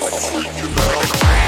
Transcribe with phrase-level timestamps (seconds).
[0.00, 1.47] freaking out.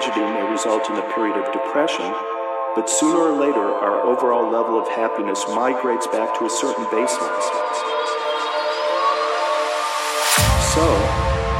[0.00, 2.08] Tragedy may result in a period of depression,
[2.74, 7.44] but sooner or later, our overall level of happiness migrates back to a certain baseline.
[10.72, 10.84] So,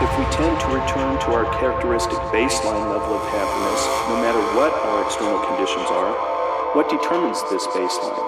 [0.01, 4.73] if we tend to return to our characteristic baseline level of happiness, no matter what
[4.73, 6.13] our external conditions are,
[6.73, 8.25] what determines this baseline?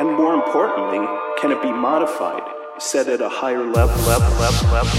[0.00, 1.06] And more importantly,
[1.38, 2.42] can it be modified,
[2.78, 4.96] set at a higher level, level, level, level,